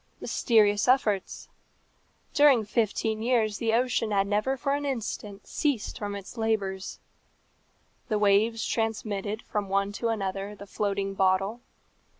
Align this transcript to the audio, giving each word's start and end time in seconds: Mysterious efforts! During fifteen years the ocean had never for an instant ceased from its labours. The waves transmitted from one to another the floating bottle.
Mysterious 0.19 0.87
efforts! 0.87 1.47
During 2.33 2.65
fifteen 2.65 3.21
years 3.21 3.59
the 3.59 3.73
ocean 3.73 4.09
had 4.09 4.25
never 4.25 4.57
for 4.57 4.73
an 4.73 4.83
instant 4.83 5.45
ceased 5.45 5.99
from 5.99 6.15
its 6.15 6.37
labours. 6.37 6.99
The 8.07 8.17
waves 8.17 8.65
transmitted 8.65 9.43
from 9.43 9.69
one 9.69 9.91
to 9.91 10.07
another 10.07 10.55
the 10.55 10.65
floating 10.65 11.13
bottle. 11.13 11.61